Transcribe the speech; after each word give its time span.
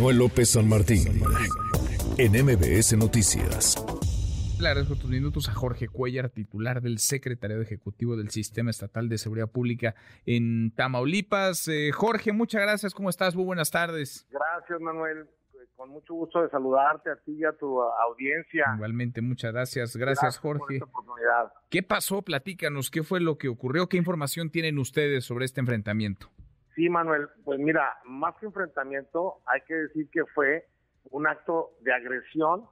Manuel 0.00 0.16
López 0.16 0.52
San 0.52 0.66
Martín, 0.66 1.20
en 2.16 2.32
MBS 2.32 2.96
Noticias. 2.96 3.76
Le 4.58 4.68
agradezco 4.68 4.96
tus 4.96 5.10
minutos 5.10 5.50
a 5.50 5.52
Jorge 5.52 5.88
Cuellar, 5.88 6.30
titular 6.30 6.80
del 6.80 6.98
Secretariado 6.98 7.60
Ejecutivo 7.60 8.16
del 8.16 8.30
Sistema 8.30 8.70
Estatal 8.70 9.10
de 9.10 9.18
Seguridad 9.18 9.50
Pública 9.50 9.94
en 10.24 10.74
Tamaulipas. 10.74 11.68
Eh, 11.68 11.92
Jorge, 11.92 12.32
muchas 12.32 12.62
gracias. 12.62 12.94
¿Cómo 12.94 13.10
estás? 13.10 13.36
Muy 13.36 13.44
buenas 13.44 13.70
tardes. 13.70 14.26
Gracias, 14.30 14.80
Manuel. 14.80 15.28
Con 15.76 15.90
mucho 15.90 16.14
gusto 16.14 16.40
de 16.40 16.48
saludarte 16.48 17.10
a 17.10 17.16
ti 17.16 17.32
y 17.32 17.44
a 17.44 17.52
tu 17.52 17.82
audiencia. 17.82 18.72
Igualmente, 18.76 19.20
muchas 19.20 19.52
gracias. 19.52 19.94
Gracias, 19.98 20.38
Jorge. 20.38 20.80
¿Qué 21.68 21.82
pasó? 21.82 22.22
Platícanos. 22.22 22.90
¿Qué 22.90 23.02
fue 23.02 23.20
lo 23.20 23.36
que 23.36 23.48
ocurrió? 23.48 23.86
¿Qué 23.86 23.98
información 23.98 24.48
tienen 24.48 24.78
ustedes 24.78 25.26
sobre 25.26 25.44
este 25.44 25.60
enfrentamiento? 25.60 26.30
Sí, 26.74 26.88
Manuel. 26.88 27.28
Pues 27.44 27.58
mira, 27.58 27.98
más 28.04 28.36
que 28.36 28.46
enfrentamiento, 28.46 29.40
hay 29.46 29.60
que 29.62 29.74
decir 29.74 30.08
que 30.10 30.24
fue 30.26 30.66
un 31.10 31.26
acto 31.26 31.72
de 31.80 31.92
agresión 31.92 32.66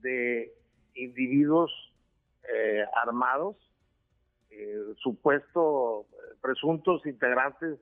de 0.00 0.52
individuos 0.94 1.70
eh, 2.52 2.84
armados, 3.02 3.56
eh, 4.50 4.94
supuestos, 4.96 6.06
eh, 6.06 6.36
presuntos 6.40 7.04
integrantes 7.04 7.78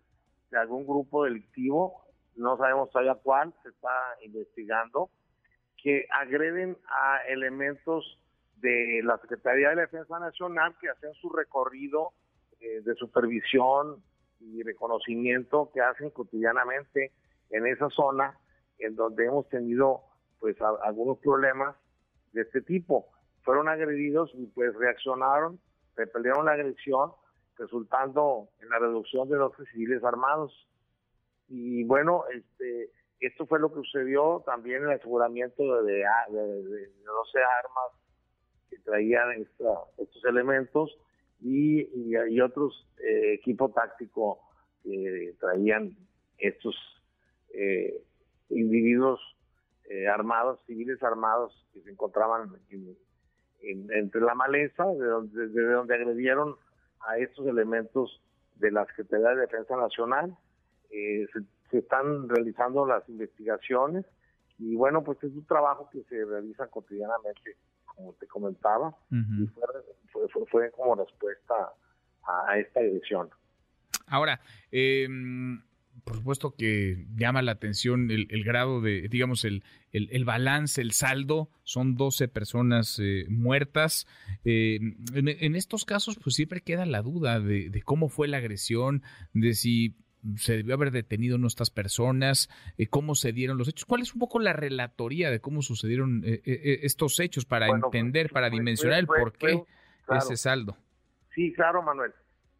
de 0.51 0.59
algún 0.59 0.87
grupo 0.87 1.25
delictivo, 1.25 2.05
no 2.35 2.57
sabemos 2.57 2.91
todavía 2.91 3.15
cuál, 3.15 3.55
se 3.63 3.69
está 3.69 3.91
investigando, 4.25 5.11
que 5.83 6.07
agreden 6.11 6.77
a 6.89 7.19
elementos 7.29 8.19
de 8.57 9.01
la 9.05 9.19
Secretaría 9.19 9.71
de 9.71 9.83
Defensa 9.83 10.19
Nacional 10.19 10.75
que 10.81 10.89
hacen 10.89 11.15
su 11.15 11.31
recorrido 11.31 12.13
de 12.59 12.95
supervisión 12.95 14.03
y 14.41 14.63
reconocimiento 14.63 15.71
que 15.73 15.81
hacen 15.81 16.11
cotidianamente 16.11 17.13
en 17.51 17.67
esa 17.67 17.89
zona 17.91 18.39
en 18.79 18.97
donde 18.97 19.27
hemos 19.27 19.49
tenido 19.49 20.03
pues 20.39 20.57
algunos 20.61 21.19
problemas 21.19 21.77
de 22.33 22.43
este 22.43 22.61
tipo. 22.61 23.09
Fueron 23.43 23.69
agredidos 23.69 24.31
y 24.35 24.47
pues 24.47 24.75
reaccionaron, 24.75 25.59
repelieron 25.97 26.47
la 26.47 26.53
agresión, 26.53 27.13
resultando 27.57 28.49
en 28.61 28.69
la 28.69 28.79
reducción 28.79 29.29
de 29.29 29.37
12 29.37 29.65
civiles 29.73 30.05
armados. 30.05 30.69
Y 31.49 31.85
bueno, 31.85 32.25
este, 32.35 32.91
esto 33.21 33.47
fue 33.47 33.61
lo 33.61 33.71
que 33.71 33.81
sucedió 33.81 34.43
también 34.45 34.83
en 34.83 34.91
el 34.91 34.97
aseguramiento 34.99 35.83
de, 35.83 35.95
de, 35.95 36.91
12 37.05 37.39
armas 37.65 37.93
que 38.69 38.79
traían 38.81 39.33
estos 39.41 40.25
elementos 40.25 40.99
y, 41.41 41.89
y, 41.95 42.41
otros 42.41 42.87
eh, 42.99 43.35
equipo 43.35 43.71
táctico 43.71 44.41
que 44.83 45.35
traían 45.39 45.97
estos 46.39 46.77
eh, 47.51 48.03
individuos 48.51 49.21
eh, 49.89 50.09
armados, 50.09 50.61
civiles 50.67 51.03
armados 51.03 51.53
que 51.73 51.81
se 51.81 51.91
encontraban 51.91 52.53
entre 53.61 54.21
la 54.21 54.35
maleza, 54.35 54.85
de 54.85 55.07
donde, 55.07 55.49
desde 55.49 55.73
donde 55.73 55.95
agredieron 55.95 56.57
a 57.01 57.19
estos 57.19 57.47
elementos 57.47 58.21
de 58.57 58.71
la 58.71 58.85
Secretaría 58.87 59.31
de 59.31 59.43
Defensa 59.43 59.77
Nacional. 59.77 60.37
Eh, 60.91 61.27
se, 61.71 61.79
están 61.79 62.29
realizando 62.29 62.87
las 62.87 63.07
investigaciones 63.09 64.07
y 64.59 64.75
bueno, 64.75 65.03
pues 65.05 65.23
es 65.23 65.33
un 65.33 65.45
trabajo 65.47 65.89
que 65.91 66.03
se 66.05 66.25
realiza 66.25 66.67
cotidianamente, 66.69 67.57
como 67.85 68.13
te 68.15 68.27
comentaba, 68.27 68.97
y 69.11 69.47
fue, 70.13 70.47
fue, 70.47 70.71
como 70.71 70.95
respuesta 70.95 71.55
a, 72.23 72.59
esta 72.59 72.81
agresión. 72.81 73.31
Ahora, 74.07 74.41
eh, 74.71 75.09
por 76.05 76.17
supuesto 76.17 76.55
que 76.57 77.05
llama 77.17 77.43
la 77.43 77.53
atención 77.53 78.11
el, 78.13 78.45
grado 78.45 78.81
de, 78.81 79.09
digamos, 79.09 79.45
el, 79.45 79.65
el, 79.91 80.25
balance, 80.25 80.81
el 80.81 80.93
saldo. 80.93 81.51
Son 81.65 81.97
12 81.97 82.29
personas 82.29 83.01
eh, 83.03 83.27
muertas. 83.29 84.07
Eh, 84.45 84.79
en, 85.15 85.57
estos 85.57 85.85
casos, 85.85 86.17
pues 86.23 86.37
siempre 86.37 86.61
queda 86.61 86.87
la 86.87 87.03
duda 87.03 87.41
de, 87.41 87.83
cómo 87.85 88.09
fue 88.09 88.29
la 88.29 88.37
agresión, 88.37 89.03
de 89.33 89.55
si 89.55 89.97
se 90.37 90.57
debió 90.59 90.75
haber 90.75 90.91
detenido 90.91 91.39
nuestras 91.39 91.71
personas, 91.71 92.49
eh, 92.79 92.89
cómo 92.89 93.15
se 93.15 93.33
dieron 93.33 93.59
los 93.59 93.69
hechos. 93.69 93.85
¿Cuál 93.85 94.03
es 94.03 94.13
un 94.15 94.21
poco 94.21 94.39
la 94.39 94.53
relatoría 94.53 95.31
de 95.31 95.41
cómo 95.41 95.63
sucedieron 95.63 96.23
estos 96.25 97.21
hechos 97.21 97.45
para 97.45 97.69
pues, 97.69 97.83
entender, 97.85 98.31
para 98.31 98.51
dimensionar 98.51 98.99
el 98.99 99.07
por 99.07 99.33
qué 99.33 99.63
ese 100.09 100.37
saldo? 100.37 100.77
Sí, 101.35 101.53
claro, 101.53 101.83
Manuel. 101.83 102.13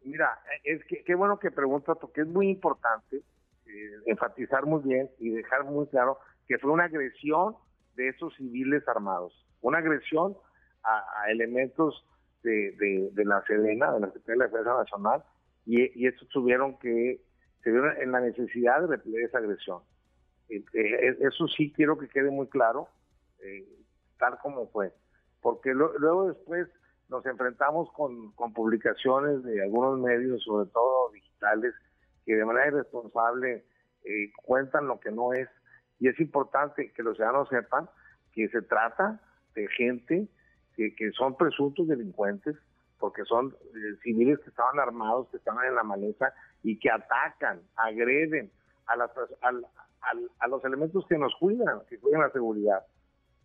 Mira, 0.03 0.39
es 0.63 0.83
que 0.85 1.03
qué 1.03 1.15
bueno 1.15 1.39
que 1.39 1.51
preguntas 1.51 1.97
porque 1.99 2.21
es 2.21 2.27
muy 2.27 2.49
importante 2.49 3.23
eh, 3.65 3.91
enfatizar 4.05 4.65
muy 4.65 4.81
bien 4.81 5.09
y 5.19 5.29
dejar 5.31 5.65
muy 5.65 5.87
claro 5.87 6.19
que 6.47 6.57
fue 6.57 6.71
una 6.71 6.85
agresión 6.85 7.55
de 7.95 8.09
esos 8.09 8.33
civiles 8.35 8.87
armados, 8.87 9.33
una 9.61 9.79
agresión 9.79 10.37
a, 10.83 11.29
elementos 11.29 12.05
de, 12.43 13.11
la 13.15 13.43
Sedena, 13.45 13.91
de 13.91 13.99
la 13.99 14.07
Secretaría 14.07 14.33
de 14.33 14.37
la 14.37 14.45
Defensa 14.45 14.77
Nacional, 14.77 15.23
y, 15.65 16.01
y 16.01 16.07
estos 16.07 16.29
tuvieron 16.29 16.79
que, 16.79 17.19
se 17.67 17.71
vieron 17.71 18.01
en 18.01 18.13
la 18.13 18.21
necesidad 18.21 18.79
de 18.79 18.87
repeler 18.87 19.25
esa 19.25 19.39
agresión. 19.39 19.81
Eh, 20.47 20.63
eh, 20.73 21.17
eso 21.19 21.49
sí 21.49 21.73
quiero 21.75 21.97
que 21.97 22.07
quede 22.07 22.31
muy 22.31 22.47
claro, 22.47 22.87
tal 24.17 24.37
como 24.39 24.67
fue, 24.69 24.93
porque 25.41 25.73
luego 25.73 26.29
después 26.29 26.69
nos 27.09 27.25
enfrentamos 27.25 27.91
con, 27.91 28.31
con 28.35 28.53
publicaciones 28.53 29.43
de 29.43 29.63
algunos 29.63 29.99
medios, 29.99 30.41
sobre 30.43 30.69
todo 30.69 31.11
digitales, 31.11 31.73
que 32.25 32.37
de 32.37 32.45
manera 32.45 32.67
irresponsable 32.67 33.65
eh, 34.05 34.31
cuentan 34.45 34.87
lo 34.87 35.01
que 35.01 35.11
no 35.11 35.33
es. 35.33 35.49
Y 35.99 36.07
es 36.07 36.17
importante 36.21 36.93
que 36.93 37.03
los 37.03 37.17
ciudadanos 37.17 37.49
sepan 37.49 37.89
que 38.31 38.47
se 38.47 38.61
trata 38.61 39.19
de 39.55 39.67
gente 39.67 40.29
que, 40.77 40.95
que 40.95 41.11
son 41.11 41.35
presuntos 41.35 41.85
delincuentes, 41.85 42.55
porque 42.97 43.25
son 43.25 43.55
eh, 43.75 43.97
civiles 44.03 44.39
que 44.39 44.49
estaban 44.51 44.79
armados, 44.79 45.27
que 45.31 45.37
estaban 45.37 45.65
en 45.65 45.75
la 45.75 45.83
maleza 45.83 46.33
y 46.67 46.77
que 46.79 46.91
atacan, 46.91 47.61
agreden 47.77 48.51
a, 48.87 48.97
las, 48.97 49.09
a, 49.41 50.47
los 50.47 50.65
elementos 50.65 51.05
que 51.07 51.17
nos 51.17 51.33
cuidan, 51.39 51.79
que 51.89 51.97
cuidan 51.97 52.21
la 52.21 52.29
seguridad. 52.31 52.85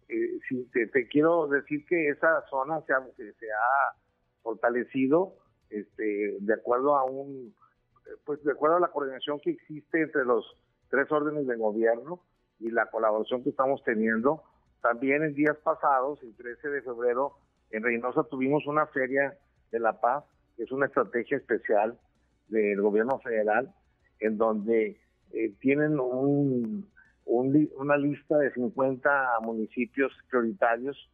Eh, 0.08 0.40
si 0.48 0.64
te, 0.72 1.06
quiero 1.06 1.46
decir 1.46 1.86
que 1.86 2.08
esa 2.08 2.42
zona 2.50 2.80
se 2.80 2.92
ha, 2.92 3.00
se 3.16 3.46
ha 3.52 3.96
fortalecido 4.42 5.34
este, 5.70 6.36
de 6.40 6.54
acuerdo 6.54 6.96
a 6.96 7.04
un 7.04 7.54
pues 8.26 8.42
de 8.42 8.50
acuerdo 8.50 8.76
a 8.76 8.80
la 8.80 8.88
coordinación 8.88 9.38
que 9.38 9.50
existe 9.50 10.02
entre 10.02 10.24
los 10.24 10.44
tres 10.90 11.10
órdenes 11.12 11.46
de 11.46 11.56
gobierno 11.56 12.20
y 12.58 12.72
la 12.72 12.86
colaboración 12.86 13.44
que 13.44 13.50
estamos 13.50 13.82
teniendo, 13.84 14.42
también 14.82 15.22
en 15.22 15.34
días 15.34 15.56
pasados, 15.58 16.20
el 16.24 16.34
13 16.34 16.68
de 16.68 16.82
febrero, 16.82 17.34
en 17.70 17.84
Reynosa 17.84 18.24
tuvimos 18.24 18.66
una 18.66 18.86
feria 18.88 19.38
de 19.70 19.78
la 19.78 20.00
paz, 20.00 20.24
que 20.56 20.64
es 20.64 20.72
una 20.72 20.86
estrategia 20.86 21.36
especial 21.36 21.96
del 22.52 22.80
gobierno 22.80 23.18
federal, 23.18 23.74
en 24.20 24.38
donde 24.38 25.00
eh, 25.32 25.52
tienen 25.60 25.98
un, 25.98 26.86
una 27.24 27.96
lista 27.96 28.38
de 28.38 28.52
50 28.52 29.40
municipios 29.42 30.12
prioritarios 30.30 31.10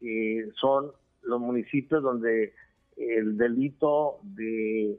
que 0.00 0.48
son 0.60 0.90
los 1.22 1.40
municipios 1.40 2.02
donde 2.02 2.52
el 2.96 3.36
delito 3.36 4.18
de 4.22 4.98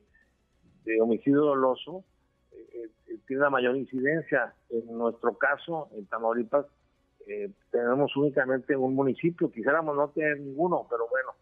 de 0.90 1.02
homicidio 1.02 1.42
doloso 1.42 2.04
eh, 2.52 2.90
eh, 3.08 3.18
tiene 3.28 3.44
la 3.44 3.50
mayor 3.50 3.78
incidencia. 3.78 4.54
En 4.70 4.98
nuestro 4.98 5.38
caso, 5.38 5.90
en 5.94 6.06
Tamaulipas, 6.08 6.66
eh, 7.28 7.52
tenemos 7.72 8.16
únicamente 8.16 8.76
un 8.76 8.96
municipio, 8.96 9.52
quisiéramos 9.52 9.96
no 9.96 10.10
tener 10.10 10.40
ninguno, 10.40 10.88
pero 10.90 11.08
bueno, 11.10 11.34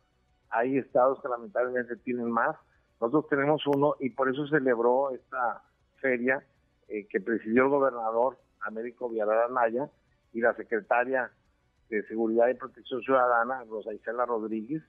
hay 0.49 0.77
estados 0.77 1.21
que 1.21 1.29
lamentablemente 1.29 1.95
tienen 1.97 2.29
más. 2.29 2.55
Nosotros 2.99 3.27
tenemos 3.29 3.65
uno 3.67 3.95
y 3.99 4.09
por 4.09 4.29
eso 4.29 4.47
celebró 4.47 5.11
esta 5.11 5.63
feria 6.01 6.43
que 6.87 7.19
presidió 7.19 7.63
el 7.63 7.69
gobernador 7.69 8.37
Américo 8.61 9.09
Villarreal 9.09 9.51
Anaya 9.51 9.89
y 10.33 10.41
la 10.41 10.53
secretaria 10.55 11.31
de 11.89 12.03
Seguridad 12.03 12.47
y 12.47 12.53
Protección 12.53 13.01
Ciudadana, 13.01 13.63
Rosa 13.69 13.93
Isela 13.93 14.25
Rodríguez, 14.25 14.83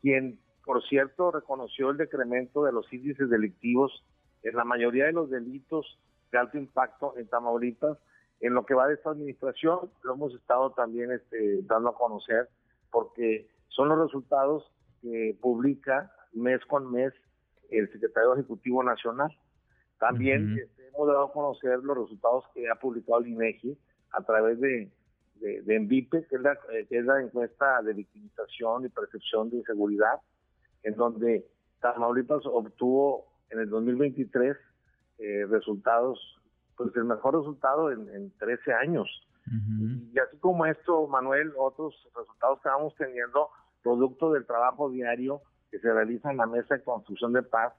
quien 0.00 0.38
por 0.68 0.86
cierto, 0.86 1.30
reconoció 1.30 1.88
el 1.88 1.96
decremento 1.96 2.62
de 2.62 2.72
los 2.72 2.92
índices 2.92 3.30
delictivos 3.30 4.04
en 4.42 4.54
la 4.54 4.64
mayoría 4.64 5.06
de 5.06 5.12
los 5.12 5.30
delitos 5.30 5.98
de 6.30 6.36
alto 6.36 6.58
impacto 6.58 7.14
en 7.16 7.26
Tamaulipas. 7.26 7.96
En 8.40 8.52
lo 8.52 8.66
que 8.66 8.74
va 8.74 8.86
de 8.86 8.92
esta 8.92 9.08
administración, 9.08 9.90
lo 10.02 10.12
hemos 10.12 10.34
estado 10.34 10.72
también 10.72 11.10
este, 11.10 11.62
dando 11.62 11.88
a 11.88 11.94
conocer 11.94 12.50
porque 12.90 13.48
son 13.68 13.88
los 13.88 13.98
resultados 13.98 14.70
que 15.00 15.38
publica 15.40 16.12
mes 16.32 16.64
con 16.66 16.90
mes 16.92 17.12
el 17.70 17.90
secretario 17.92 18.34
ejecutivo 18.34 18.82
nacional. 18.82 19.30
También 19.98 20.58
este, 20.58 20.88
hemos 20.88 21.08
dado 21.08 21.24
a 21.24 21.32
conocer 21.32 21.78
los 21.80 21.96
resultados 21.96 22.44
que 22.54 22.68
ha 22.70 22.76
publicado 22.76 23.20
el 23.20 23.28
INEGI 23.28 23.76
a 24.12 24.22
través 24.22 24.60
de, 24.60 24.90
de, 25.40 25.76
ENVIPE, 25.76 26.26
que 26.26 26.36
es, 26.36 26.42
la, 26.42 26.58
que 26.88 26.98
es 26.98 27.04
la 27.04 27.20
encuesta 27.20 27.82
de 27.82 27.94
victimización 27.94 28.84
y 28.84 28.88
percepción 28.88 29.50
de 29.50 29.58
inseguridad 29.58 30.20
en 30.82 30.94
donde 30.94 31.46
Tamaulipas 31.80 32.44
obtuvo 32.46 33.26
en 33.50 33.60
el 33.60 33.70
2023 33.70 34.56
eh, 35.18 35.46
resultados 35.48 36.20
pues 36.76 36.94
el 36.94 37.04
mejor 37.04 37.36
resultado 37.36 37.90
en, 37.90 38.30
13 38.38 38.72
años. 38.72 39.08
Y 40.12 40.18
así 40.18 40.36
como 40.38 40.66
esto, 40.66 41.06
Manuel, 41.08 41.52
otros 41.56 41.94
resultados 42.14 42.60
que 42.62 42.68
vamos 42.68 42.94
teniendo, 42.96 43.48
producto 43.82 44.32
del 44.32 44.46
trabajo 44.46 44.90
diario 44.90 45.40
que 45.70 45.78
se 45.78 45.92
realiza 45.92 46.30
en 46.30 46.38
la 46.38 46.46
mesa 46.46 46.76
de 46.76 46.84
construcción 46.84 47.32
de 47.32 47.42
paz 47.42 47.74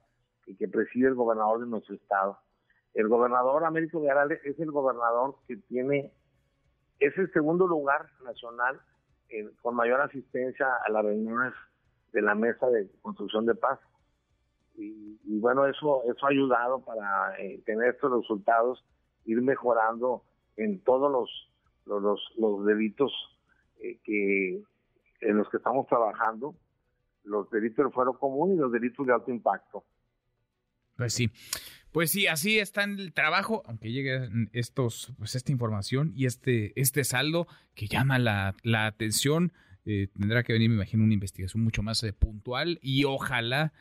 y 0.46 0.56
que 0.56 0.68
preside 0.68 1.08
el 1.08 1.16
gobernador 1.16 1.60
de 1.60 1.68
nuestro 1.68 1.96
estado. 1.96 2.38
El 2.94 3.08
gobernador 3.08 3.66
Américo 3.66 4.02
Garales 4.02 4.40
es 4.44 4.60
el 4.60 4.72
gobernador 4.72 5.36
que 5.48 5.58
tiene, 5.58 6.12
es 7.00 7.18
el 7.18 7.32
segundo 7.32 7.68
lugar 7.68 8.10
nacional 8.24 8.80
con 9.62 9.76
mayor 9.76 10.02
asistencia 10.02 10.68
a 10.86 10.90
las 10.92 11.06
reuniones 11.06 11.54
de 12.12 12.22
la 12.22 12.36
mesa 12.36 12.68
de 12.68 12.90
construcción 13.02 13.46
de 13.46 13.56
paz. 13.56 13.80
Y, 14.76 15.40
bueno, 15.40 15.68
eso, 15.68 16.04
eso 16.06 16.26
ha 16.26 16.30
ayudado 16.30 16.80
para 16.80 17.38
eh, 17.38 17.62
tener 17.66 17.90
estos 17.90 18.12
resultados, 18.12 18.84
ir 19.26 19.42
mejorando 19.42 20.24
en 20.56 20.82
todos 20.84 21.12
los, 21.12 21.52
los, 21.86 22.22
los, 22.38 22.66
delitos 22.66 23.12
eh, 23.82 24.00
que 24.04 24.64
en 25.22 25.38
los 25.38 25.50
que 25.50 25.58
estamos 25.58 25.86
trabajando, 25.88 26.56
los 27.24 27.50
delitos 27.50 27.86
de 27.86 27.92
fuero 27.92 28.18
común 28.18 28.54
y 28.54 28.58
los 28.58 28.72
delitos 28.72 29.06
de 29.06 29.14
alto 29.14 29.32
impacto. 29.32 29.84
Pues 30.96 31.14
sí. 31.14 31.32
Pues 31.92 32.12
sí, 32.12 32.28
así 32.28 32.60
está 32.60 32.84
el 32.84 33.14
trabajo, 33.14 33.64
aunque 33.66 33.92
llegue 33.92 34.30
estos, 34.54 35.12
pues 35.18 35.36
esta 35.36 35.52
información 35.52 36.12
y 36.16 36.28
este, 36.28 36.80
este 36.80 37.04
saldo 37.04 37.48
que 37.74 37.88
llama 37.88 38.20
la, 38.20 38.56
la 38.64 38.86
atención. 38.86 39.54
Eh, 39.86 40.08
tendrá 40.20 40.44
que 40.44 40.54
venir, 40.54 40.70
me 40.70 40.76
imagino, 40.76 41.04
una 41.04 41.16
investigación 41.16 41.64
mucho 41.64 41.82
más 41.82 42.04
eh, 42.04 42.14
puntual 42.14 42.78
y 42.84 43.06
ojalá 43.06 43.74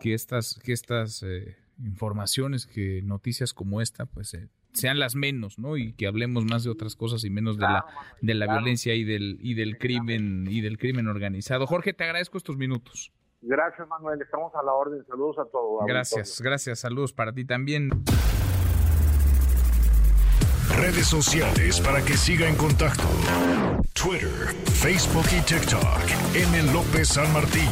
que 0.00 0.12
estas, 0.12 0.60
que 0.62 0.72
estas 0.72 1.22
eh, 1.22 1.56
informaciones, 1.78 2.66
que 2.66 3.00
noticias 3.02 3.54
como 3.54 3.80
esta, 3.80 4.04
pues 4.04 4.36
sean 4.74 4.98
las 4.98 5.14
menos, 5.14 5.58
¿no? 5.58 5.76
Y 5.76 5.92
que 5.94 6.06
hablemos 6.06 6.44
más 6.44 6.64
de 6.64 6.70
otras 6.70 6.96
cosas 6.96 7.24
y 7.24 7.30
menos 7.30 7.56
de 7.56 7.62
la, 7.62 7.86
de 8.20 8.34
la 8.34 8.46
violencia 8.46 8.94
y 8.94 9.04
del, 9.04 9.38
y 9.40 9.54
del 9.54 9.78
crimen 9.78 10.46
y 10.48 10.60
del 10.60 10.76
crimen 10.78 11.06
organizado. 11.06 11.66
Jorge, 11.66 11.94
te 11.94 12.04
agradezco 12.04 12.36
estos 12.36 12.56
minutos. 12.56 13.12
Gracias, 13.40 13.86
Manuel. 13.88 14.20
Estamos 14.20 14.54
a 14.54 14.62
la 14.62 14.72
orden. 14.72 15.04
Saludos 15.06 15.38
a 15.38 15.44
todos. 15.50 15.84
Gracias, 15.86 16.40
gracias. 16.40 16.80
Saludos 16.80 17.12
para 17.12 17.32
ti 17.32 17.44
también. 17.44 17.90
Redes 20.76 21.06
sociales 21.06 21.80
para 21.80 22.02
que 22.04 22.14
siga 22.14 22.48
en 22.48 22.56
contacto: 22.56 23.04
Twitter, 23.92 24.54
Facebook 24.64 25.26
y 25.30 25.40
TikTok. 25.42 26.34
M. 26.34 26.72
López 26.72 27.08
San 27.08 27.32
Martín. 27.32 27.68